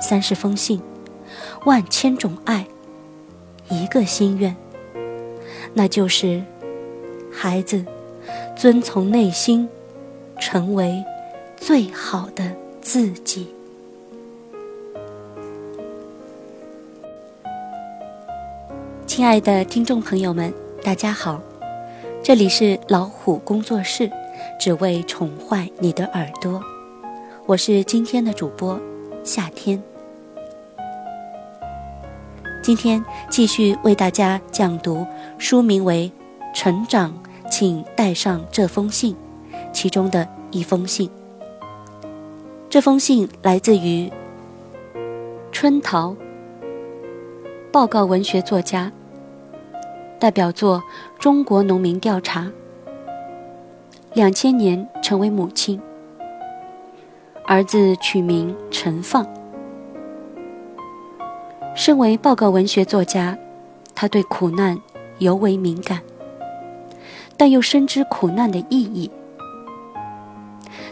[0.00, 0.80] 三十封信，
[1.64, 2.66] 万千种爱，
[3.68, 4.54] 一个心愿，
[5.74, 6.42] 那就是
[7.32, 7.84] 孩子
[8.54, 9.68] 遵从内心，
[10.38, 11.04] 成为
[11.56, 13.48] 最好的自己。
[19.06, 20.52] 亲爱的听众朋友们，
[20.84, 21.40] 大家好，
[22.22, 24.10] 这里是老虎工作室，
[24.60, 26.60] 只为宠坏你的耳朵，
[27.46, 28.78] 我是今天的主播。
[29.26, 29.82] 夏天，
[32.62, 35.04] 今天继续为大家讲读
[35.36, 36.08] 书名为
[36.56, 37.10] 《成长》，
[37.50, 39.16] 请带上这封信，
[39.72, 41.10] 其中的一封信。
[42.70, 44.08] 这封信来自于
[45.50, 46.14] 春桃，
[47.72, 48.92] 报告文学作家，
[50.20, 50.84] 代表作
[51.20, 52.42] 《中国农民调查》，
[54.14, 55.80] 两千年成为母亲。
[57.48, 59.24] 儿子取名陈放。
[61.76, 63.38] 身为报告文学作家，
[63.94, 64.76] 他对苦难
[65.18, 66.02] 尤为敏感，
[67.36, 69.08] 但又深知苦难的意义。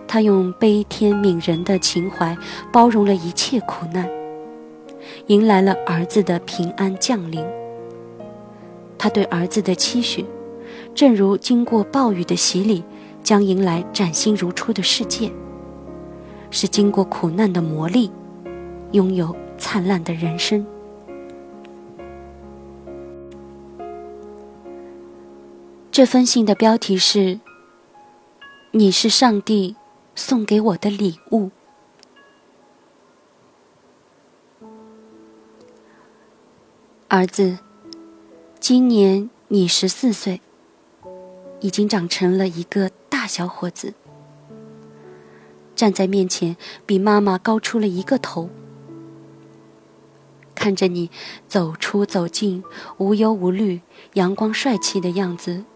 [0.06, 2.36] 他用悲天悯人的情怀
[2.72, 4.08] 包容了一切苦难，
[5.27, 7.44] 迎来了儿子的平安降临。
[8.96, 10.24] 他对儿子的期许，
[10.94, 12.84] 正如经过暴雨的洗礼，
[13.24, 15.28] 将迎来崭新如初的世界。
[16.55, 18.08] 是经过苦难的磨砺，
[18.92, 20.64] 拥有灿烂的人生。
[25.90, 27.40] 这封信的标题是
[28.70, 29.74] ：“你是上帝
[30.14, 31.51] 送给我的礼物。”
[37.08, 37.58] 儿子，
[38.61, 40.40] 今年你十四岁，
[41.58, 43.95] 已经长成了一个大小伙子。
[45.84, 46.56] 站在面前，
[46.86, 48.48] 比妈妈高出了一个头。
[50.55, 51.11] 看着你
[51.46, 52.64] 走出走进，
[52.96, 53.83] 无忧无虑、
[54.14, 55.67] 阳光帅气的样子，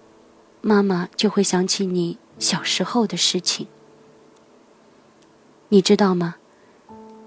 [0.62, 3.66] 妈妈就会想起你小时候的事情。
[5.68, 6.36] 你知道吗？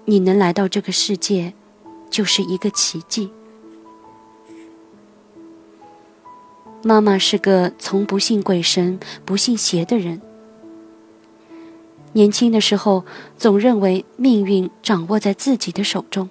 [0.06, 1.54] 你能来到这个世界，
[2.10, 3.30] 就是一个奇迹。
[6.82, 10.20] 妈妈是个从不信鬼神、不信邪的人。
[12.14, 13.04] 年轻的时候，
[13.38, 16.28] 总认为命运掌握在自己的手中，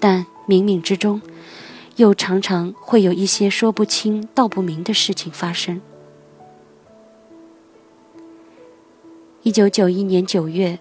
[0.00, 1.20] 但冥冥之中，
[1.96, 5.80] 又常常会有一些说不清道不明的事情发生。
[9.42, 10.78] 一九九一年九月，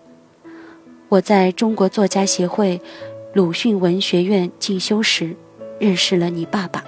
[1.09, 2.81] 我在中国作家协会
[3.33, 5.35] 鲁迅文学院进修时，
[5.79, 6.83] 认识了你爸爸，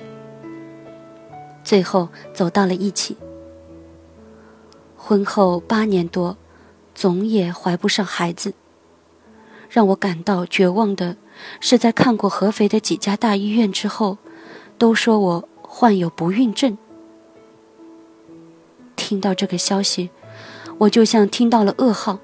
[1.66, 3.18] 最后走到了一起。
[5.08, 6.36] 婚后八年多，
[6.94, 8.54] 总也怀不上孩子。
[9.70, 11.16] 让我感到绝望的
[11.62, 14.18] 是，在看过合肥的几家大医院之后，
[14.78, 16.78] 都说我患有不孕症。
[18.98, 20.10] 听到这个消息，
[20.78, 22.20] 我就像听到了噩耗。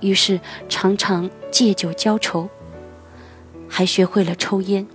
[0.00, 0.38] 于是
[0.68, 2.50] 常常借酒浇愁，
[3.66, 4.86] 还学会了抽烟。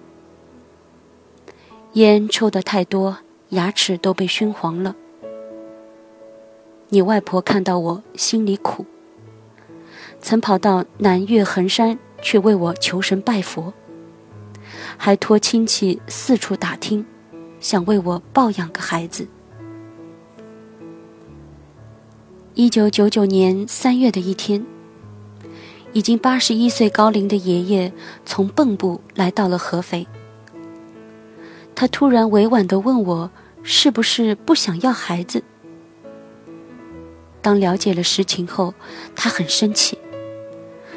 [1.94, 3.18] 烟抽的太多，
[3.50, 4.96] 牙齿都被熏黄了。
[6.90, 8.86] 你外婆看到我心里苦，
[10.22, 13.74] 曾跑到南岳衡山去为我求神拜佛，
[14.96, 17.06] 还托亲戚四处打听，
[17.60, 19.28] 想为我抱养个孩子。
[22.54, 24.66] 一九九九年三月的一天，
[25.92, 27.92] 已经八十一岁高龄的爷爷
[28.26, 30.08] 从蚌埠来到了合肥，
[31.76, 33.30] 他突然委婉地问我，
[33.62, 35.44] 是不是不想要孩子？
[37.48, 38.74] 当了解了实情后，
[39.16, 39.98] 他很生气，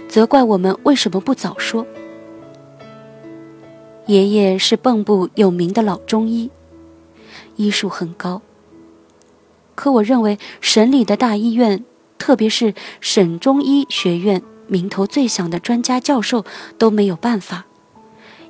[0.08, 1.86] 责怪我们为什么不早说。
[4.06, 6.50] 爷爷是蚌埠有名的老中医，
[7.54, 8.42] 医术很高。
[9.76, 11.84] 可我认为省里的大医院，
[12.18, 16.44] 特别是省中医学院名头最响的专家教授
[16.76, 17.66] 都没有办法，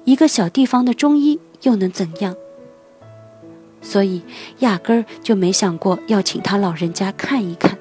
[0.07, 2.35] 一个小地方的中医又能怎样？
[3.83, 4.23] 所以
[4.61, 7.79] 压根儿就没想过要请他老人家看一看。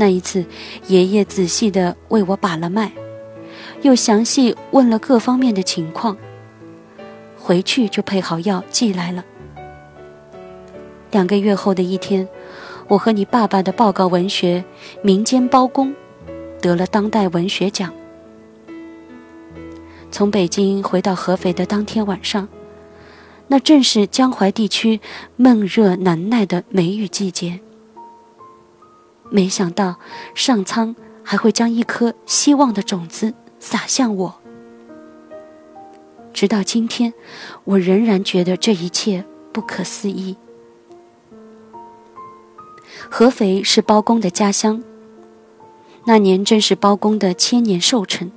[0.00, 0.44] 那一次，
[0.86, 2.92] 爷爷仔细地为我把了脉，
[3.82, 6.16] 又详细问了各方面的情况。
[7.36, 9.24] 回去就配好药寄来了。
[11.10, 12.28] 两个月后的一天，
[12.86, 14.64] 我和你爸爸的报告文学
[15.02, 15.88] 《民间包公》
[16.60, 17.92] 得了当代文学奖。
[20.12, 22.46] 从北京回到合肥的当天晚上，
[23.48, 25.00] 那正是江淮地区
[25.34, 27.58] 闷热难耐的梅雨季节。
[29.30, 29.96] 没想到
[30.34, 34.34] 上苍还会将一颗希望的种子撒向我。
[36.32, 37.12] 直到今天，
[37.64, 40.36] 我仍然觉得这一切不可思议。
[43.10, 44.82] 合肥是包公的家乡，
[46.04, 48.30] 那年正是包公的千年寿辰。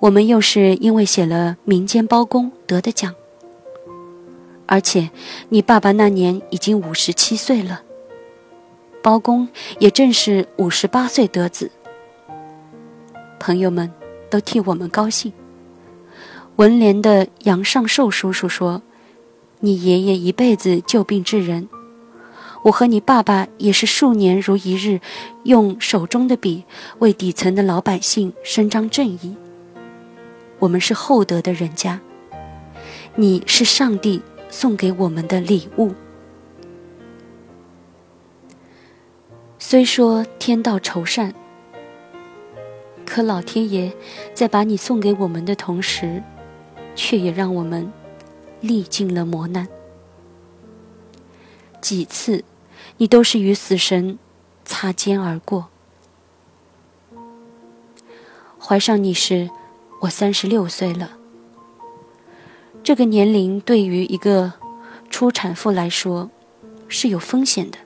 [0.00, 3.14] 我们又是因为写了《民间包公》得的奖，
[4.66, 5.10] 而且
[5.50, 7.82] 你爸爸那年已经五十七岁了，
[9.02, 11.70] 包公也正是五十八岁得子。
[13.40, 13.90] 朋友们
[14.30, 15.32] 都替我们高兴。
[16.56, 18.82] 文联的杨尚寿叔叔说
[19.60, 21.68] ：“你爷爷一辈子救病治人，
[22.62, 25.00] 我和你爸爸也是数年如一日，
[25.44, 26.64] 用手中的笔
[27.00, 29.34] 为底层的老百姓伸张正义。”
[30.60, 32.00] 我们是厚德的人家，
[33.16, 35.92] 你是上帝送给我们的礼物。
[39.64, 41.32] 虽说天道酬善，
[43.06, 43.92] 可老天爷
[44.34, 46.20] 在把你送给我们的同时，
[46.96, 47.90] 却也让我们
[48.60, 49.68] 历尽了磨难。
[51.80, 52.44] 几次，
[52.96, 54.18] 你都是与死神
[54.64, 55.68] 擦肩而过。
[58.58, 59.48] 怀上你时。
[60.00, 61.12] 我三十六岁了，
[62.82, 64.54] 这个年龄对于一个
[65.08, 66.28] 初产妇来说
[66.88, 67.78] 是有风险的。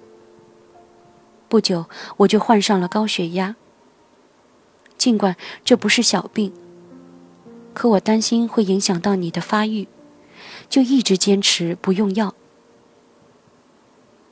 [1.57, 1.87] 不久
[2.19, 3.57] 我就患上了高血压，
[4.99, 6.53] 尽管这不是小病，
[7.73, 9.89] 可我担心会影响到你的发育，
[10.69, 12.35] 就一直坚持不用药。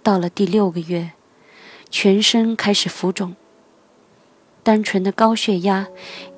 [0.03, 1.13] 到了第六个月，
[1.89, 3.35] 全身开始浮肿。
[4.63, 5.89] 单纯的高血压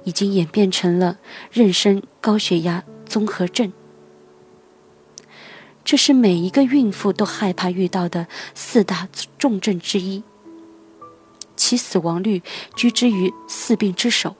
[0.04, 1.18] 已经演变成了
[1.52, 3.72] 妊娠高血压综合症，
[5.84, 10.22] 这是每一个孕妇都害怕遇到的四大重症之一，
[11.56, 12.42] 其死亡率
[12.74, 14.36] 居之于四病之首。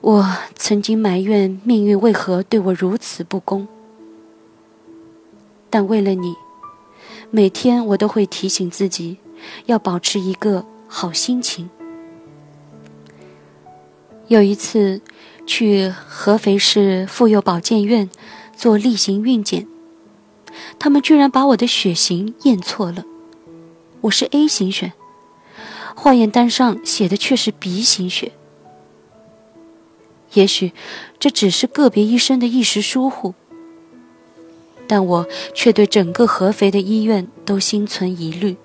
[0.00, 3.66] 我曾经埋怨命运为何对我如此不公，
[5.68, 6.34] 但为了你，
[7.30, 9.18] 每天我都会提醒自己。
[9.66, 11.68] 要保持一个好心情。
[14.28, 15.02] 有一次
[15.46, 18.10] 去合肥市妇幼保健院
[18.56, 19.68] 做例行孕检，
[20.78, 23.04] 他们居然把我的血型验错了，
[24.06, 24.92] 我是 A 型血，
[25.96, 28.32] 化验单上写的却是 B 型血。
[30.34, 30.72] 也许
[31.18, 33.34] 这只是个别医生的一时疏忽，
[34.86, 38.56] 但我却对整个合肥的医院都心存疑虑。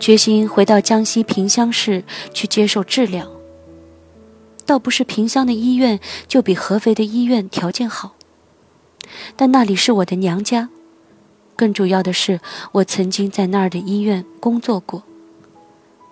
[0.00, 2.02] 决心回到江西萍乡市
[2.32, 3.30] 去接受治疗。
[4.66, 8.16] 倒不是萍乡的医院就比合肥的医院条件好，
[9.36, 10.70] 但那里是我的娘家。
[11.56, 12.40] 更主要的是，
[12.72, 15.02] 我曾经在那儿的医院工作过，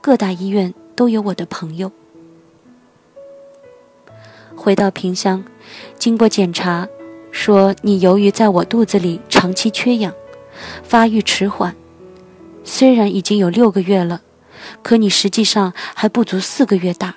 [0.01, 1.91] 各大医院都有我的朋友。
[4.55, 5.45] 回到萍乡，
[5.99, 6.87] 经过检查，
[7.31, 10.13] 说你由于在我肚子里长期缺氧，
[10.83, 11.75] 发育迟缓。
[12.65, 14.21] 虽然已经有六个月了，
[14.83, 17.15] 可你实际上还不足四个月大。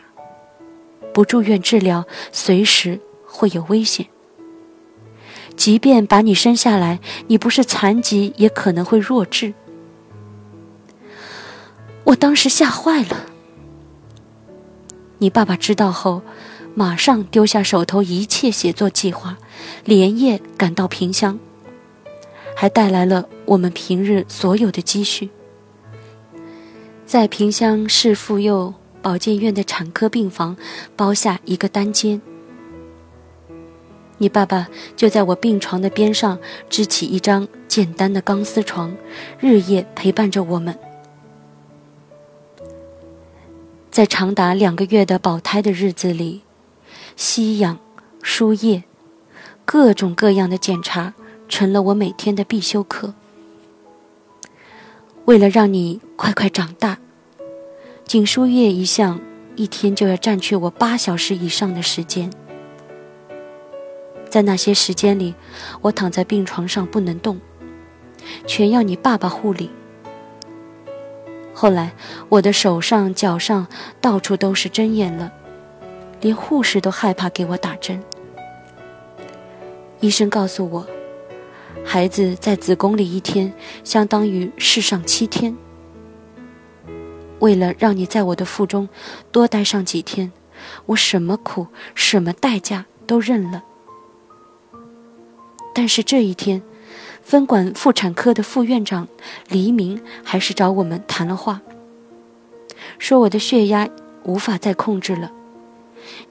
[1.14, 4.06] 不住院治疗，随时会有危险。
[5.56, 9.54] 即便把你生下来，你不是残疾，也可能会弱智。
[12.04, 13.26] 我当时吓坏了。
[15.20, 16.24] 你爸爸知道后，
[16.74, 19.38] 马上丢下手头一切写作计划，
[19.86, 21.38] 连夜赶到萍乡，
[22.56, 25.30] 还带来了我们平日所有的积蓄。
[27.06, 30.58] 在萍乡市妇幼保健院的产科病房
[30.96, 32.20] 包下一个单间，
[34.22, 36.38] 你爸爸就在我病床的边上
[36.70, 38.96] 支起一张简单的钢丝床，
[39.40, 40.78] 日夜陪伴着我们。
[43.90, 46.42] 在长达两个月的保胎的日子里，
[47.16, 47.80] 吸氧、
[48.22, 48.84] 输液，
[49.66, 51.16] 各种各样的检查
[51.50, 53.16] 成了我每天的必修课。
[55.26, 57.00] 为了让你快快长大，
[58.06, 59.20] 仅输液一项，
[59.56, 62.30] 一天就要占据我八小时以上的时间。
[64.32, 65.36] 在那些时间里，
[65.82, 67.38] 我躺在病床上不能动，
[68.48, 69.70] 全要你爸爸护理。
[71.54, 71.92] 后来
[72.30, 73.68] 我的手上、脚上
[74.00, 75.34] 到处都是针眼了，
[76.22, 78.02] 连护士都害怕给我打针。
[80.00, 80.88] 医生告诉我，
[81.84, 83.52] 孩子在子宫里一天
[83.84, 85.56] 相当于世上七天。
[87.40, 88.88] 为了让你在我的腹中
[89.30, 90.32] 多待上几天，
[90.86, 93.66] 我什么苦、什么代价都认了。
[95.74, 96.62] 但是这一天，
[97.24, 99.08] 分管妇产科的副院长
[99.48, 101.62] 黎明还是找我们谈了话，
[103.00, 103.90] 说我的血压
[104.24, 105.32] 无法再控制了，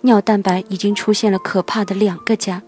[0.02, 2.62] 尿蛋白已经出现了可怕的两个加。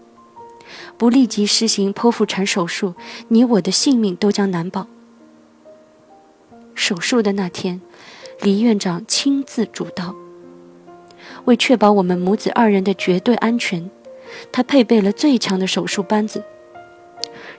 [0.97, 2.95] 不立即实行剖腹产手术，
[3.27, 4.87] 你我的性命都将难保。
[6.73, 7.79] 手术的那天，
[8.41, 10.15] 黎院长亲自主刀。
[11.45, 13.91] 为确保我们母子二人的绝对安全，
[14.51, 16.43] 他配备了最强的手术班子。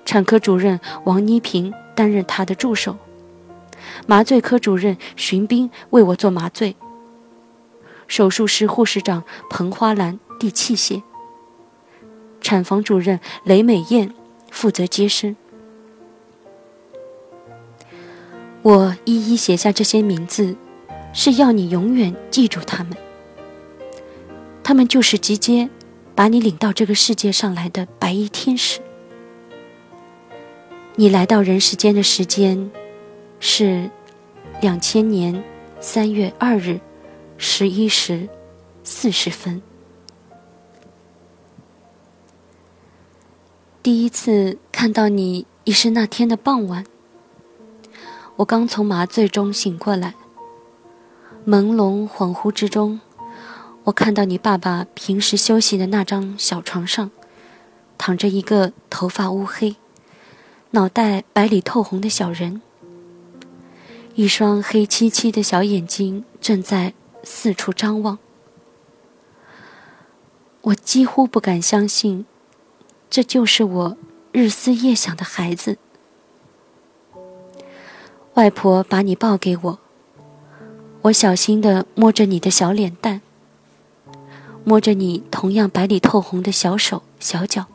[0.04, 2.96] 产科主任王妮萍担任他的助手，
[4.06, 6.76] 麻醉科主任荀斌为我做麻醉，
[8.06, 11.02] 手术室护士长彭花兰递器械。
[12.40, 14.12] 产房主任雷美艳
[14.50, 15.34] 负责接生。
[18.60, 20.56] 我一一写下这些名字，
[21.12, 22.96] 是要你永远记住他们。
[24.62, 25.68] 他们就是直接
[26.14, 28.80] 把你领到这个世界上来的白衣天使。
[30.96, 32.70] 你来到人世间的时间
[33.40, 33.90] 是
[34.60, 35.42] 两千年
[35.80, 36.80] 三月二日
[37.36, 38.28] 十一时
[38.84, 39.60] 四十分。
[43.82, 46.84] 第一次看到你已是那天的傍晚，
[48.36, 50.14] 我刚从麻醉中醒过来，
[51.44, 53.00] 朦胧恍惚之中，
[53.82, 57.10] 我看到你爸爸平时休息的那张小床上，
[57.98, 59.74] 躺着一个头发乌黑、
[60.74, 62.60] 脑袋白里透红的小人，
[64.16, 68.18] 一双黑漆漆的小眼睛正在四处张望，
[70.62, 72.26] 我几乎不敢相信。
[73.08, 73.96] 这就是我
[74.32, 75.78] 日思夜想的孩子。
[78.34, 79.78] 外婆把你抱给我，
[81.02, 83.22] 我小心地摸着你的小脸蛋，
[84.64, 87.66] 摸着你同样白里透红的小手小脚。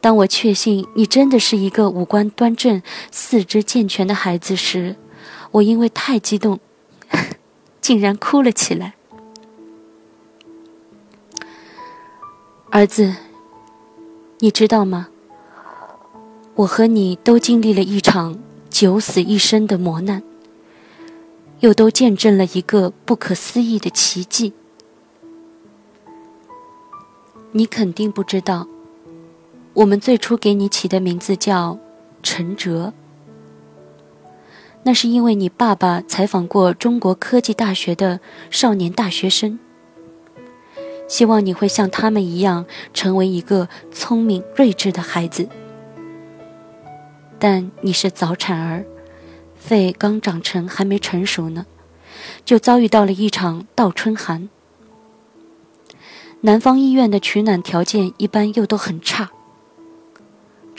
[0.00, 4.96] 当我确信你真的是一个五官端正、四肢健全的孩子时，
[5.50, 6.58] 我因为太激动，
[7.80, 8.94] 竟然哭了起来。
[12.70, 13.14] 儿子。
[14.42, 15.08] 你知道吗？
[16.54, 18.38] 我和你都经历了一场
[18.70, 20.22] 九死一生的磨难，
[21.58, 24.54] 又都见证了一个不可思议的奇迹。
[27.52, 28.66] 你肯定不知道，
[29.80, 31.78] 我们最初给你起的名字叫
[32.22, 32.92] 陈哲，
[34.82, 38.20] 那是因为你爸爸采访过中国科技大学的
[38.50, 39.58] 少年大学生。
[41.08, 45.48] 希望你会像他们一样，成为一个聪明睿智的孩子。
[47.38, 48.84] 但你是早产儿，
[49.56, 51.64] 肺刚长成，还没成熟呢，
[52.44, 54.50] 就遭遇到了一场倒春寒。
[56.42, 59.30] 南方医院的取暖条件一般又都很差。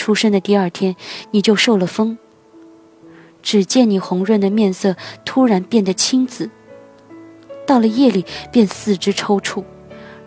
[0.02, 0.96] 出生的第二天，
[1.30, 2.18] 你就受了风。
[3.44, 6.50] 只见你红润的面色突然变得青紫，
[7.68, 9.64] 到了夜里便四肢抽搐。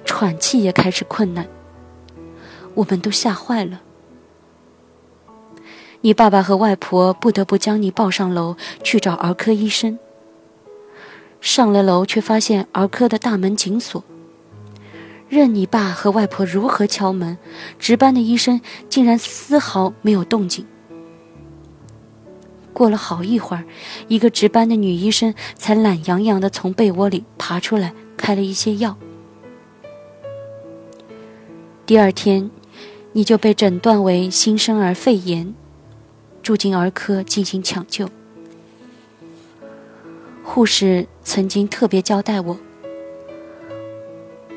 [0.04, 1.48] 喘气也开始困难，
[2.74, 3.82] 我们都吓坏了。
[6.02, 9.98] 你爸爸和外婆不得不将你抱上楼去找儿科医生。
[11.40, 14.04] 上了楼，却发现儿科的大门紧锁。
[15.34, 17.36] 任你爸和外婆如何敲门，
[17.76, 20.64] 值班的医生竟然丝毫没有动静。
[22.72, 23.64] 过了好一会儿，
[24.06, 28.96] 一个值班的女医生才懒洋洋地从被窝里爬出来，开了一些药。
[31.84, 32.48] 第二天，
[33.12, 35.52] 你就被诊断为新生儿肺炎，
[36.44, 38.08] 住进儿科进行抢救。
[40.44, 42.56] 护士曾经特别交代我，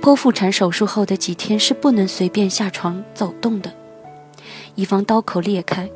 [0.08, 3.74] 剖腹产手术后的几天是不能随便下床走动的，
[4.76, 5.90] 以防刀口裂开。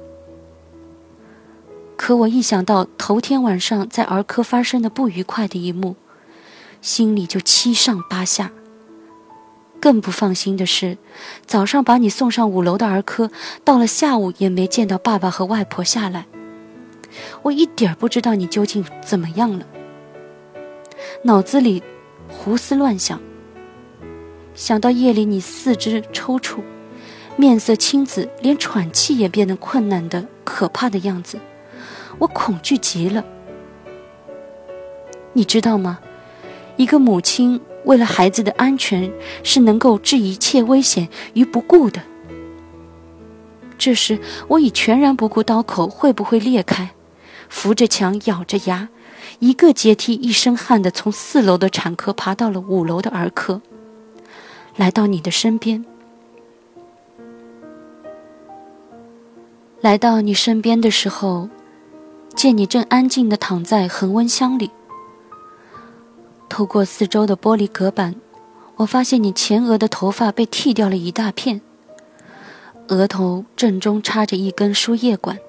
[1.95, 5.95] 可我一想到头天晚上在儿科发生的不愉快的一幕，
[6.81, 8.51] 心里就七上八下。
[9.79, 10.97] 更不放心的是，
[11.45, 13.31] 早上把你送上五楼的儿科，
[13.63, 16.25] 到了下午也没见到爸爸和外婆下来。
[17.43, 19.65] 我一点不知道你究竟怎么样了，
[21.23, 21.81] 脑子里
[22.27, 23.17] 胡思乱想。
[24.53, 26.59] 想到夜里你四肢抽搐，
[27.35, 31.39] 面色青紫，连喘气也变得困难的可怕的样子，
[32.19, 33.23] 我恐惧极了。
[35.33, 35.99] 你知道吗？
[36.75, 39.11] 一个母亲为了孩子的安全，
[39.43, 42.01] 是能够置一切危险于不顾的。
[43.77, 46.91] 这时，我已全然不顾刀口会不会裂开，
[47.49, 48.89] 扶着墙，咬着牙，
[49.39, 53.61] 一个阶梯，一身汗的从四楼的产科爬到了五楼的儿科，
[54.75, 55.85] 来到你的身边。
[59.81, 61.49] 来到你身边的时候，
[62.35, 64.69] 见你正安静的躺在恒温箱里。
[66.47, 68.15] 透过四周的玻璃隔板，
[68.75, 71.61] 我发现你前额的头发被剃掉了一大片，
[72.89, 75.39] 额头正中插着一根输液管。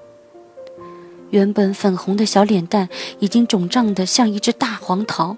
[1.29, 2.89] 原本粉红的小脸蛋
[3.19, 5.37] 已经肿胀得像一只大黄桃，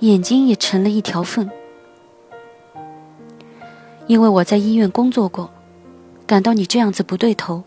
[0.00, 1.48] 眼睛也成了一条缝。
[4.08, 5.50] 因为我在医院工作过，
[6.26, 7.62] 感到你这样子不对头。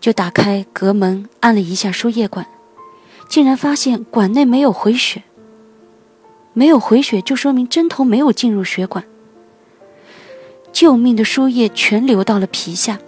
[0.00, 2.46] 就打开隔门，按了一下输液管，
[3.26, 5.22] 竟然发现管内没有回血。
[6.52, 9.04] 没有回血，就说明针头没有进入血管。
[10.72, 12.98] 救命的输液全流到了皮下，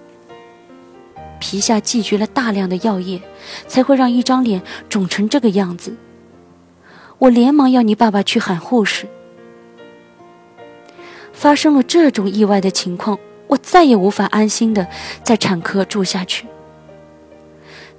[1.40, 3.20] 皮下积聚了大量的药液，
[3.66, 5.96] 才会让一张脸肿成这个样子。
[7.18, 9.06] 我连忙要你爸爸去喊护士。
[11.36, 14.88] 发生了这种意外的情况，我再也无法安心的
[15.22, 16.46] 在产科住下去。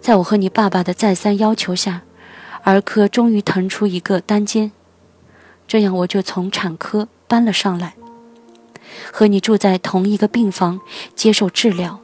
[0.01, 2.01] 在我和你爸爸的再三要求下，
[2.63, 4.71] 儿科终于腾出一个单间，
[5.67, 7.93] 这样我就从产科搬了上来，
[9.13, 10.81] 和你住在同一个病房，
[11.15, 11.99] 接受治疗。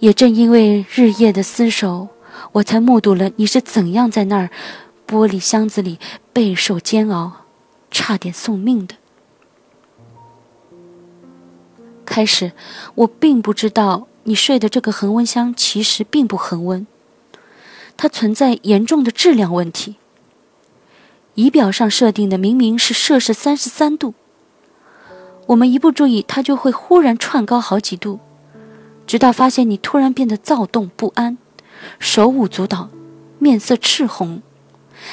[0.00, 2.08] 也正因为日夜的厮守，
[2.52, 4.50] 我才目睹了你是怎样在那儿
[5.06, 5.98] 玻璃箱子里
[6.32, 7.32] 备受煎熬，
[7.90, 8.96] 差点送命的。
[12.04, 12.52] 开始，
[12.94, 14.08] 我并不知道。
[14.24, 16.86] 你睡的这个恒温箱其实并不恒温，
[17.96, 19.96] 它存在严重的质量问题。
[21.32, 24.12] 仪表上设定的明明是摄氏三十三度，
[25.46, 28.20] 我们一不注意，它就会忽然窜高好几度，
[29.06, 31.38] 直到发现你突然变得躁动不安，
[31.98, 32.90] 手舞足蹈，
[33.38, 34.42] 面色赤红，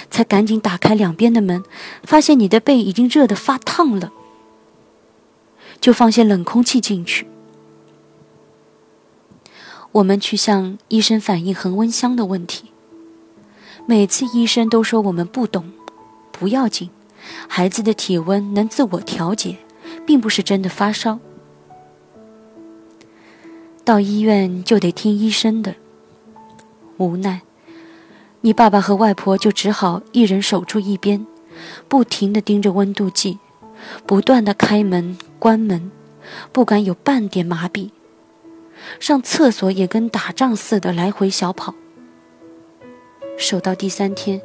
[0.10, 1.64] 才赶紧打开两边的门，
[2.04, 4.12] 发现你的背已经热得发烫了，
[5.80, 7.28] 就放些冷空气进去。
[9.94, 12.72] 我们去向医生反映恒温箱的问题，
[13.86, 15.72] 每次医生都说我们不懂，
[16.34, 16.90] 不要紧，
[17.48, 19.58] 孩子的体温能自我调节，
[20.06, 21.20] 并不是真的发烧。
[23.86, 25.76] 到医院就得听医生的，
[26.98, 27.44] 无奈，
[28.46, 31.26] 你爸爸和外婆就只好一人守住一边，
[31.88, 33.40] 不停地盯着温度计，
[34.06, 35.90] 不断地开门关门，
[36.52, 37.90] 不敢有半点麻痹。
[39.00, 41.74] 上厕所也跟打仗似的来回小跑。
[43.36, 44.40] 守到第三天，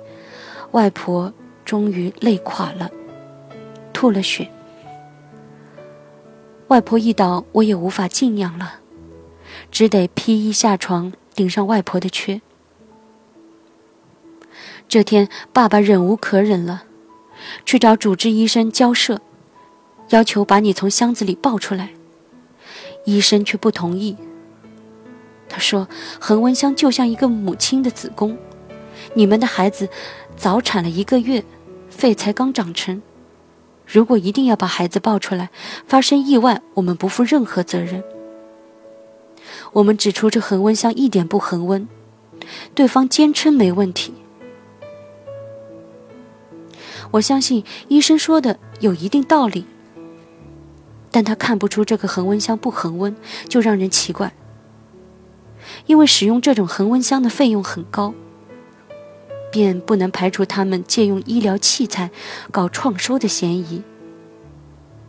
[0.70, 1.30] 外婆
[1.66, 2.90] 终于累垮了，
[3.92, 4.50] 吐了血。
[6.68, 8.76] 外婆一倒，我也无法静养了，
[9.70, 12.40] 只得披衣下床顶上外婆的缺。
[14.90, 16.82] 这天，爸爸忍无可忍了，
[17.64, 19.20] 去找主治医生交涉，
[20.08, 21.90] 要求把你从箱子里抱出来。
[23.04, 24.16] 医生却不同意。
[25.48, 25.86] 他说
[26.20, 28.36] ：“恒温箱就像一个母亲的子宫，
[29.14, 29.88] 你们的孩子
[30.36, 31.44] 早产了一个月，
[31.88, 33.00] 肺才刚长成。
[33.86, 35.50] 如果一定要把孩子抱出来，
[35.86, 38.02] 发生意外，我们不负任何责任。
[39.74, 41.88] 我们指出这恒温箱一点不恒温，
[42.74, 44.14] 对方坚称没问题。
[47.10, 49.64] 我相信医生说的有一定道理，
[51.10, 53.16] 但他看不出这个恒温箱不恒温，
[53.48, 54.32] 就让人奇怪。”
[55.86, 58.14] 因为使用这种恒温箱的费用很高，
[59.52, 62.10] 便不能排除他们借用医疗器材
[62.50, 63.82] 搞创收的嫌疑。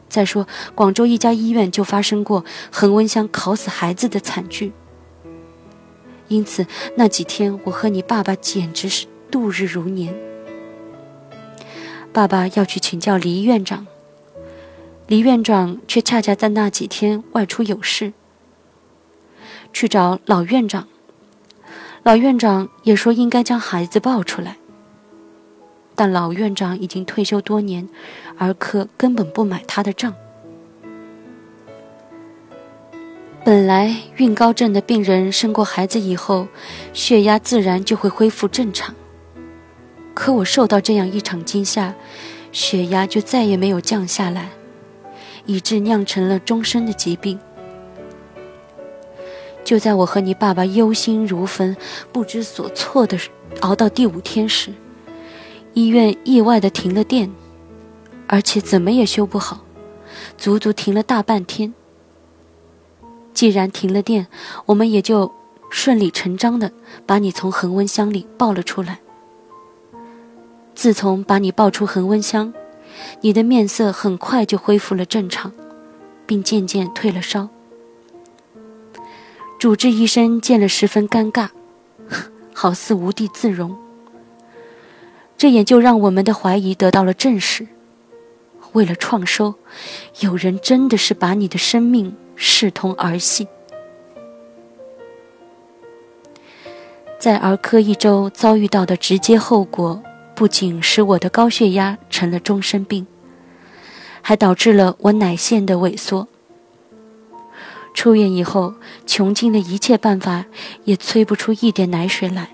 [0.10, 4.74] 再说，广州一家医院就发生过恒温箱烤死孩子的惨剧，
[6.28, 10.14] 因此那几天我和你爸爸简直是度日如年。
[12.14, 13.88] 爸爸要去请教黎院长，
[15.08, 18.12] 黎院长却恰恰在那几天外出有事。
[19.72, 20.90] 去找老院长，
[22.04, 24.58] 老院长也说应该将孩子抱出来，
[25.96, 27.88] 但老院长已经退休多年，
[28.38, 30.14] 儿科根本不买他的账。
[33.46, 36.48] 本来孕高症的病人生过孩子以后，
[36.92, 38.94] 血压自然就会恢复正常，
[40.14, 41.96] 可我受到这样一场惊吓，
[42.52, 44.50] 血压就再也没有降下来，
[45.46, 47.40] 以致酿成了终身的疾病。
[49.64, 51.78] 就在我和你爸爸忧心如焚、
[52.12, 53.18] 不知所措的
[53.62, 54.74] 熬到第五天时，
[55.74, 57.32] 医院意外的停了电，
[58.28, 59.62] 而且怎么也修不好，
[60.38, 61.74] 足足停了大半天。
[63.34, 64.28] 既然停了电，
[64.66, 65.32] 我们也就
[65.70, 66.72] 顺理成章的
[67.06, 69.00] 把你从恒温箱里抱了出来。
[70.82, 72.52] 自从把你抱出恒温箱，
[73.20, 75.52] 你的面色很快就恢复了正常，
[76.26, 77.50] 并渐渐退了烧。
[79.60, 81.50] 主治医生见了十分尴尬，
[82.52, 83.78] 好似无地自容。
[85.38, 87.68] 这也就让我们的怀疑得到了证实：
[88.72, 89.54] 为了创收，
[90.22, 93.48] 有人真的是把你的生命视同儿戏。
[97.20, 100.02] 在儿科一周遭遇到的直接后果，
[100.42, 103.06] 不仅使我的高血压成了终身病，
[104.24, 106.28] 还导致了我奶腺的萎缩。
[107.94, 108.74] 出院以后，
[109.06, 110.46] 穷尽了一切办法，
[110.84, 112.50] 也催不出一点奶水来。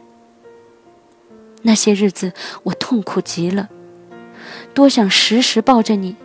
[1.62, 3.70] 那些日子，我痛苦极了，
[4.74, 6.18] 多想时时抱着你，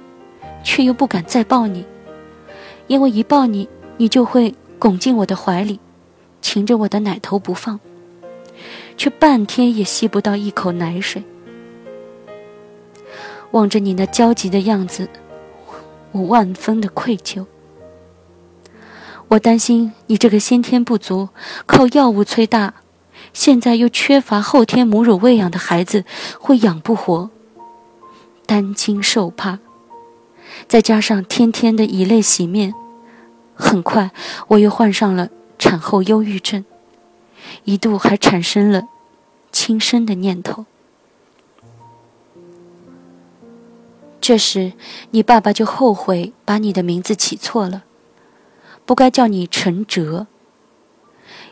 [0.65, 1.85] 却又不敢再抱你，
[2.89, 5.79] 因为一抱你，你就会拱进我的怀里，
[6.41, 7.79] 擒着我的奶头不放，
[8.97, 11.23] 却半天也吸不到一口奶水。
[13.53, 15.09] 望着你那焦急的样子，
[16.11, 17.47] 我万分的愧疚。
[19.29, 21.31] 我担心你这个先天不足、
[21.65, 22.75] 靠药物催大，
[23.33, 26.05] 现在又缺乏后天母乳喂养的孩子
[26.39, 27.31] 会养不活，
[28.45, 29.59] 担惊受怕，
[30.69, 32.75] 再加上天天的以泪洗面，
[33.55, 34.11] 很快
[34.49, 36.65] 我又患上了产后忧郁症，
[37.65, 38.83] 一度还产生了
[39.51, 40.67] 轻生的念头。
[44.23, 44.73] 这时，
[45.11, 47.83] 你爸爸就后悔把你的名字起错了。
[48.87, 50.29] 不该叫你陈哲，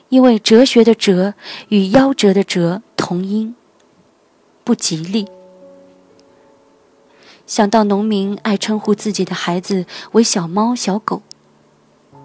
[0.09, 1.35] 因为哲学的“哲”
[1.69, 3.57] 与夭折的“折”同音，
[4.63, 5.27] 不吉利。
[7.45, 11.23] 想到农民爱称呼自己的孩子为小猫、小狗，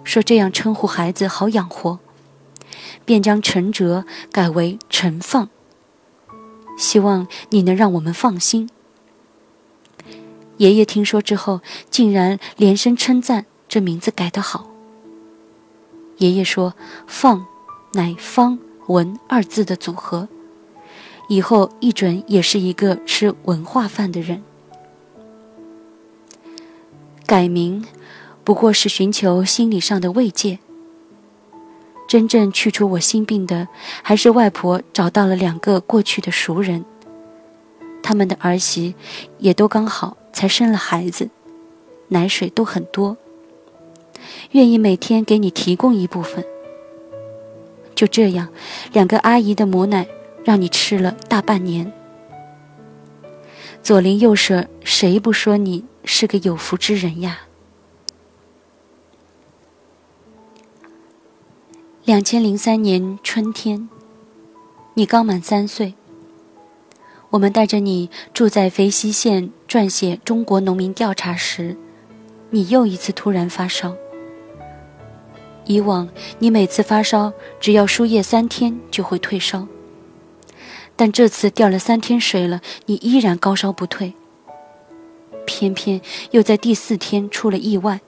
[0.04, 1.98] 说这样称呼孩子好养活，
[3.04, 5.48] 便将陈哲改为陈放。
[6.78, 8.70] 希望你能让我们放心。
[10.58, 14.70] 爷爷听说之后，竟然连声称赞这名字改得好。
[16.18, 16.74] 爷爷说
[17.06, 17.46] ：“放，
[17.92, 20.28] 乃方文二字的组合，
[21.28, 24.42] 以后一准也是一个吃文化饭的人。
[27.26, 27.84] 改名，
[28.44, 30.58] 不过是寻求心理上的慰藉。
[32.08, 33.66] 真正去除我心病的，
[34.02, 36.84] 还是外婆找到了两个过去的熟人，
[38.06, 38.94] 他们的儿媳
[39.38, 41.28] 也都刚好才生了孩子，
[42.10, 43.16] 奶水都很多。”
[44.52, 46.44] 愿意每天给你提供一部分。
[47.96, 48.48] 就这样，
[48.92, 50.06] 两个阿姨的母奶
[50.44, 51.92] 让你吃了大半年。
[53.82, 57.40] 左邻右舍谁不说你是个有福之人呀？
[62.04, 63.88] 两千零三年春天，
[64.94, 65.94] 你刚满三岁，
[67.36, 71.76] 我们带着你住在肥西县撰写中国农民调查时，
[72.48, 73.94] 你又一次突然发烧。
[75.66, 79.68] 以往你每次发烧，只要输液三天就会退烧，
[80.96, 84.14] 但这次掉了三天水了，你依然高烧不退。
[85.44, 88.00] 偏偏又在第四天出了意外，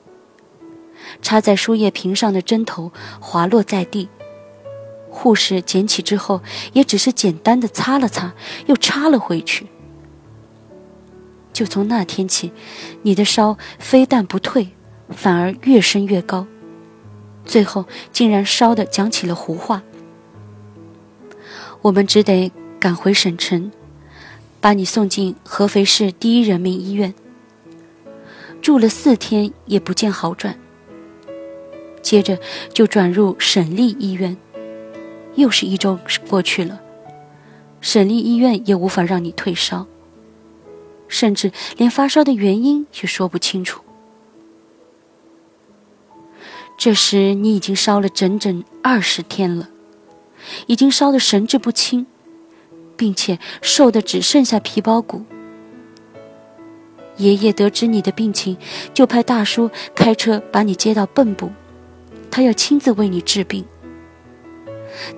[1.20, 4.08] 插在输液瓶上的针头滑落在地，
[5.10, 6.40] 护士捡起之后，
[6.72, 8.34] 也只是简单的擦了擦，
[8.66, 9.66] 又插了回去。
[11.52, 12.52] 就从那天起，
[13.02, 14.68] 你的烧非但不退，
[15.10, 16.46] 反而越升越高。
[17.44, 19.82] 最后竟然烧的讲起了胡话，
[21.82, 23.72] 我们只得赶回省城，
[24.60, 27.14] 把你送进合肥市第一人民医院，
[28.60, 30.56] 住了四天也不见好转，
[32.02, 32.38] 接着
[32.72, 34.36] 就转入省立医院，
[35.38, 35.98] 又是一周
[36.28, 36.80] 过去了，
[37.80, 39.86] 省立医院也无法让你退烧，
[41.06, 43.80] 甚至连发烧的原因也说不清楚。
[46.76, 49.68] 这时你已经烧了整整二十天了，
[50.66, 52.06] 已经烧得神志不清，
[52.96, 55.24] 并且瘦的只剩下皮包骨。
[57.16, 58.56] 爷爷得知你的病情，
[58.92, 61.50] 就派大叔开车把你接到蚌埠，
[62.28, 63.64] 他要亲自为你治病。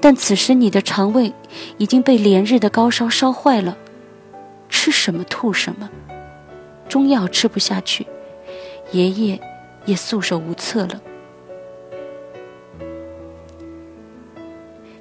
[0.00, 1.32] 但此时你的肠胃
[1.78, 3.76] 已经被连日的高烧烧坏了，
[4.68, 5.88] 吃什么吐什么，
[6.88, 8.06] 中药吃不下去，
[8.92, 9.40] 爷爷
[9.84, 11.00] 也束手无策了。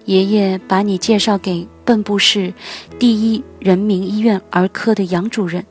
[0.06, 2.52] 爷爷把你介绍给蚌埠市
[2.98, 5.64] 第一人民医院儿科的杨主任。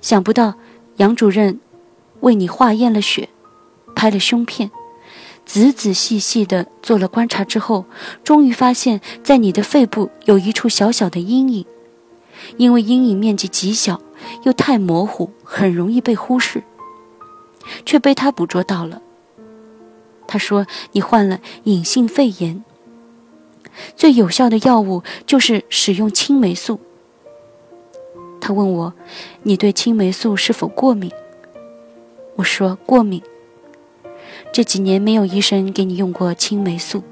[0.00, 0.54] 想不到
[0.96, 1.60] 杨主任
[2.20, 3.28] 为你化验了血，
[3.94, 4.70] 拍了胸片，
[5.52, 7.84] 仔仔细细的做了观察之后，
[8.22, 11.66] 终于发现，在你的肺部有一处小小的阴影。
[12.56, 14.00] 因为阴影面积极小，
[14.44, 16.62] 又太模糊，很容易被忽视，
[17.84, 19.02] 却被他捕捉到了。
[20.28, 22.62] 他说：“你患了隐性肺炎。”
[23.96, 26.78] 最有效的药物就是使用青霉素。
[28.40, 28.94] 他问我
[29.42, 31.10] ：“你对青霉素是否过敏？”
[32.38, 33.20] 我说：“过敏。”
[34.52, 37.02] 这几年没有医生给你用过青霉素。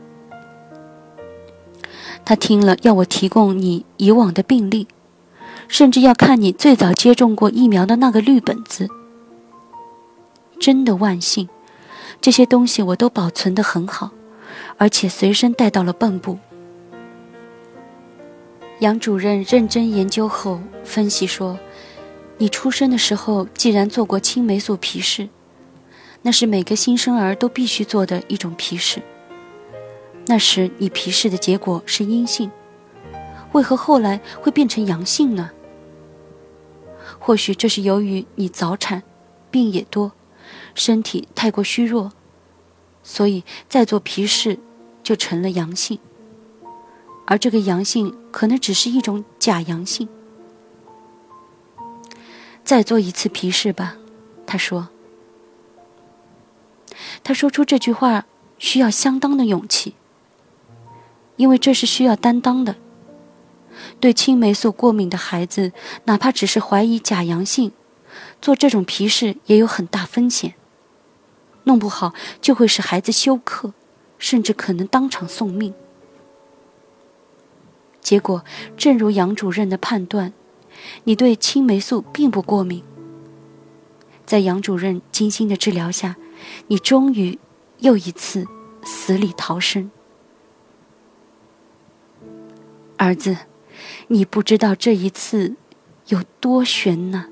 [2.24, 4.86] 他听了要我提供你以往的病历，
[5.66, 8.88] 甚至要看你最早接种过疫苗的那个绿本子。
[10.60, 11.48] 真的万幸，
[12.20, 14.10] 这些东西我都保存得很好，
[14.76, 16.38] 而且随身带到了蚌埠。
[18.80, 21.58] 杨主任认真研究后分析说
[22.38, 25.28] ：“你出生的时候既然做过青霉素皮试，
[26.22, 29.02] 那是每个新生儿都必须做的一种皮试。
[30.26, 32.50] 那时你皮试的结果是阴性，
[33.52, 35.50] 为何后来会变成阳性呢？
[37.18, 39.02] 或许这是由于你早产，
[39.50, 40.12] 病也多，
[40.74, 42.12] 身体太过虚弱，
[43.02, 44.58] 所以再做皮试
[45.02, 45.98] 就成了阳性。”
[47.26, 50.08] 而这个阳性可能只是一种假阳性。
[52.64, 53.96] 再做一次皮试吧，
[54.46, 54.88] 他说。
[57.22, 58.26] 他说出这句话
[58.58, 59.94] 需要相当的勇气，
[61.36, 62.76] 因为这是需要担当的。
[64.00, 65.72] 对青霉素过敏的孩子，
[66.04, 67.70] 哪怕只是怀疑假阳性，
[68.42, 70.54] 做这种皮试也有很大风险，
[71.64, 73.72] 弄不好就会使孩子休克，
[74.18, 75.72] 甚至可能当场送命。
[78.00, 78.44] 结果，
[78.76, 80.32] 正如杨主任的判断，
[81.04, 82.82] 你对青霉素并不过敏。
[84.24, 86.16] 在杨主任精心的治疗下，
[86.66, 87.38] 你终于
[87.78, 88.46] 又一次
[88.84, 89.90] 死里逃生。
[92.96, 93.36] 儿子，
[94.08, 95.54] 你不知道这一次
[96.08, 97.26] 有多悬呢。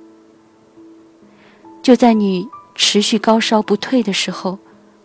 [1.83, 4.59] 就在你持续高烧不退的时候，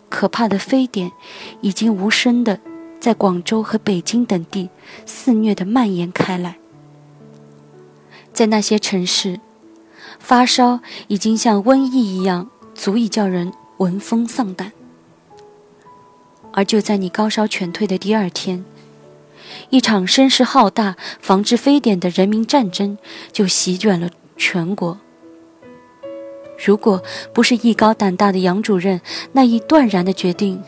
[0.08, 1.12] 可怕的非典
[1.60, 2.60] 已经无声的。
[3.00, 4.70] 在广州和北京等地
[5.04, 6.56] 肆虐地蔓延开来，
[8.32, 9.40] 在那些城市，
[10.20, 14.70] 发烧已经像瘟疫一样，足以叫人闻风丧胆。
[16.52, 18.64] 而就在你高烧全退的第二天，
[19.70, 22.96] 一场声势浩大、防治非典的人民战争
[23.32, 25.00] 就席卷了全国。
[26.64, 27.02] 如果
[27.34, 29.00] 不是艺高胆大的杨主任
[29.32, 30.62] 那一断然的决定，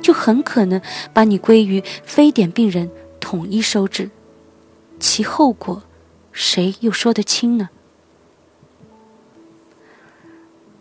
[0.00, 0.80] 就很可能
[1.12, 2.90] 把你归于非典病人
[3.20, 4.08] 统一收治，
[4.98, 5.82] 其后果，
[6.32, 7.68] 谁又说得清呢？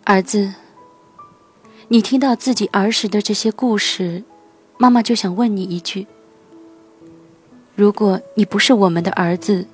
[0.05, 0.53] 儿子，
[1.87, 4.23] 你听到自己儿时的这些故事，
[4.77, 6.07] 妈妈就想问你一句：
[7.75, 9.67] 如果你不是我们的儿子，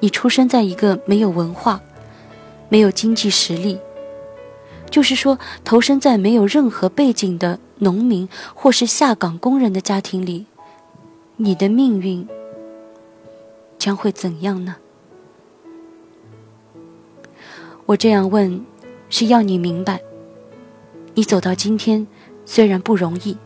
[0.00, 1.80] 你出生在一个没有文化、
[2.68, 3.78] 没有经济实力，
[4.90, 7.58] 就是说投身在没有任何背景的。
[7.80, 10.46] 农民或是下岗工人的家庭里，
[11.36, 12.26] 你的命运
[13.78, 14.74] 将会怎样呢？
[17.86, 18.66] 我这样问，
[19.08, 20.02] 是要你明白，
[21.18, 22.06] 你走到今天
[22.44, 23.36] 虽然不容易，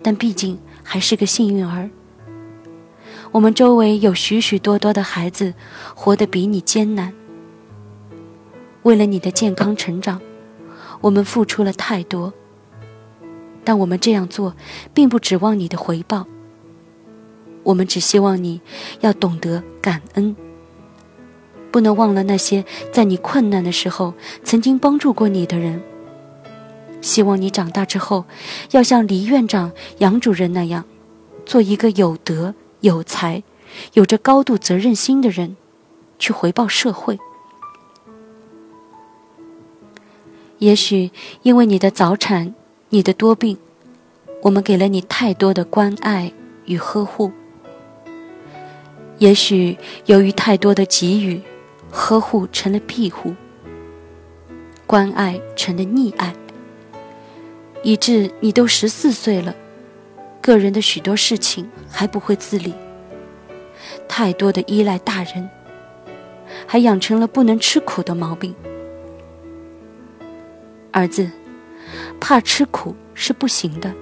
[0.00, 1.90] 但毕竟还是个幸运儿。
[3.32, 5.52] 我们周围有许许多多的孩子
[5.94, 7.12] 活得比你艰难，
[8.80, 10.22] 为了你的健康成长，
[11.02, 12.32] 我们付出了太多。
[13.62, 14.56] 但我们这样做，
[14.94, 16.26] 并不指望你的回报。
[17.62, 18.58] 我们只希望你
[19.00, 20.34] 要懂得感恩，
[21.70, 25.78] 不能忘了那些在你困难的时候曾经帮助过你的人。
[27.00, 28.24] 希望你长大之后，
[28.70, 30.84] 要像李院长、杨主任那样，
[31.44, 33.42] 做一个有德、有才、
[33.94, 35.56] 有着高度责任心的人，
[36.18, 37.18] 去回报社会。
[40.58, 41.10] 也许
[41.42, 42.54] 因为你的早产。
[42.92, 43.56] 你的多病，
[44.42, 46.32] 我们给了你太多的关爱
[46.64, 47.30] 与呵护。
[49.18, 51.40] 也许由于太多的给予，
[51.92, 53.32] 呵护成了庇护，
[54.88, 56.34] 关爱成了溺爱，
[57.82, 59.54] 以致你都十四岁了，
[60.40, 62.74] 个人的许多事情还不会自理，
[64.08, 65.48] 太多的依赖大人，
[66.66, 68.54] 还养成了不能吃苦的毛病，
[70.92, 71.30] 儿子。
[72.20, 73.92] 怕吃苦是不行的，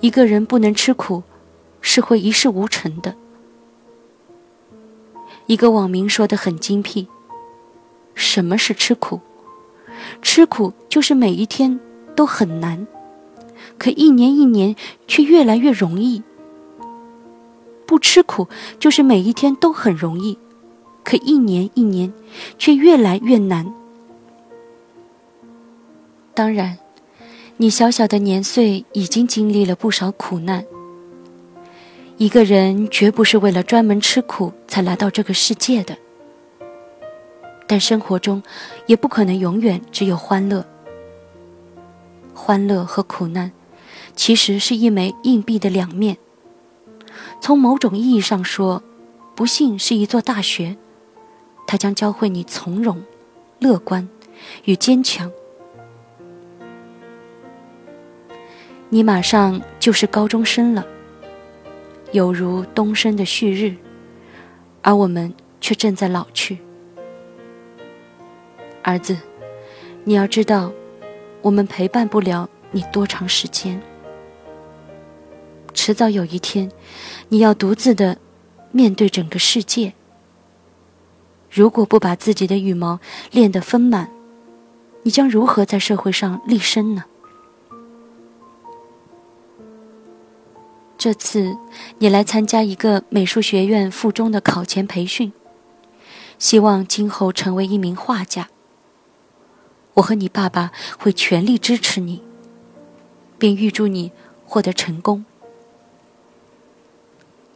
[0.00, 1.22] 一个人不能吃苦，
[1.80, 3.14] 是会一事无成的。
[5.46, 7.08] 一个网民说的很精辟：
[8.14, 9.20] 什么是吃苦？
[10.22, 11.78] 吃苦就是每一天
[12.14, 12.86] 都很难，
[13.78, 14.74] 可一年一年
[15.06, 16.22] 却越来越容易；
[17.86, 18.48] 不吃苦
[18.78, 20.38] 就是每一天都很容易，
[21.04, 22.12] 可一年一年
[22.58, 23.72] 却越来越难。
[26.34, 26.78] 当然，
[27.58, 30.64] 你小小的年岁已经经历了不少苦难。
[32.16, 35.96] 一个人绝不是为了专门吃苦才来到这个世界的。
[37.66, 38.42] 但生活中，
[38.86, 40.64] 也不可能永远只有欢乐。
[42.44, 43.52] 欢乐和苦难，
[44.16, 46.18] 其实是一枚硬币的两面。
[47.40, 48.82] 从某种意义上说，
[49.36, 50.76] 不幸是一座大学，
[51.68, 53.00] 它将教会你从容、
[53.60, 54.08] 乐观
[54.64, 55.30] 与坚强。
[58.88, 60.84] 你马上就是高中生了，
[62.10, 63.76] 有如东升的旭日，
[64.82, 66.58] 而我们却正在老去。
[68.82, 69.16] 儿子，
[70.02, 70.72] 你要知道，
[71.42, 73.80] 我们陪伴不了你多长时间。
[75.74, 76.70] 迟早有一天，
[77.28, 78.16] 你要独自的
[78.70, 79.92] 面对整个世界。
[81.50, 83.00] 如果不把自己的羽毛
[83.30, 84.08] 练得丰满，
[85.02, 87.04] 你将如何在社会上立身呢？
[90.96, 91.56] 这次
[91.98, 95.32] 你来参加一个美术学院附中的考前培训，
[96.38, 98.48] 希望今后成为一名画家。
[99.94, 102.22] 我和你爸爸会全力支持你，
[103.38, 104.12] 并预祝你
[104.44, 105.24] 获得成功，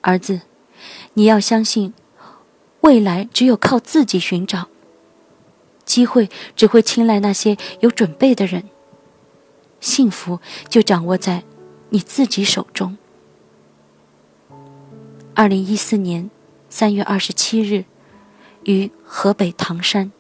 [0.03, 0.43] 儿子。
[1.15, 1.95] 你要相信，
[2.83, 4.69] 未来只有靠自己寻找，
[5.87, 8.65] 机会只会青睐那些有准备的人，
[9.81, 11.43] 幸福就掌握在
[11.89, 12.99] 你自己手中。
[15.35, 16.31] 二零一四年
[16.69, 17.87] 三月二十七日，
[18.65, 20.13] 于河北唐山。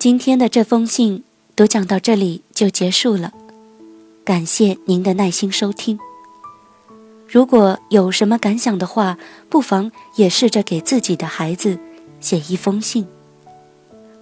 [0.00, 3.34] 今天的这封信都讲到这里就结束了，
[4.24, 5.98] 感谢您的耐心收听。
[7.28, 9.18] 如果有什么感想的话，
[9.50, 11.78] 不妨也试着给自己的孩子
[12.18, 13.06] 写一封信，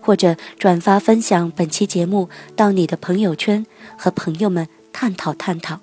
[0.01, 3.65] 或者转发分享本期节目到你的朋友圈
[3.97, 4.67] 和朋友们。
[4.93, 5.79] 探讨探讨，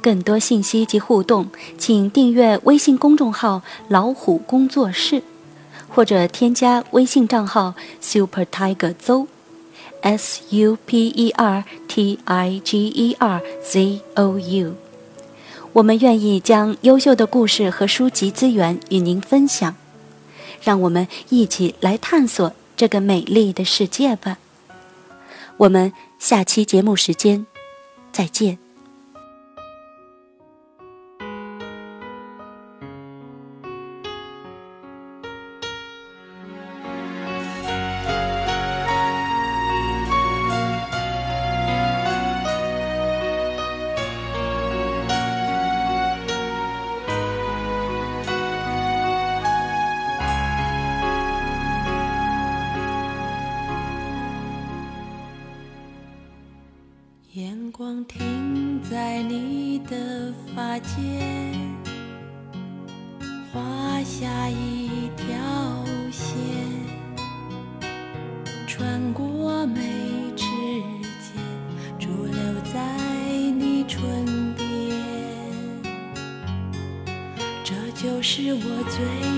[0.00, 5.22] 更多信息及互动，请订阅微信公众号“老虎工作室”，
[5.90, 14.74] 或者添加微信账号 “Super Tiger ZO，super T I G E R Z O U。
[15.72, 19.76] 我们愿意将优秀的故事和书籍资源与您分享，
[20.62, 24.38] 让我们一起来探索这个美丽的世界吧。
[25.58, 27.46] 我们下期节目时间
[28.12, 28.69] 再见。
[57.80, 61.56] 光停在你的发间，
[63.50, 63.58] 画
[64.04, 65.34] 下一条
[66.12, 66.36] 线，
[68.66, 69.80] 穿过眉
[70.36, 70.44] 之
[71.24, 71.42] 间，
[71.98, 72.82] 驻留在
[73.58, 74.68] 你唇边。
[77.64, 79.29] 这就是我最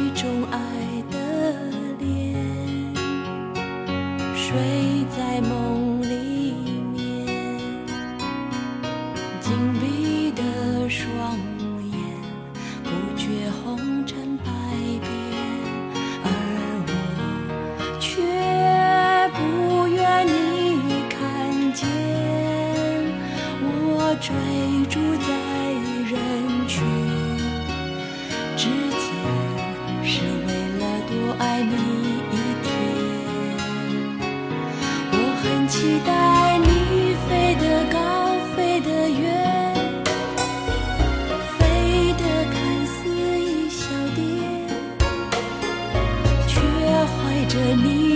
[47.53, 48.12] 着你。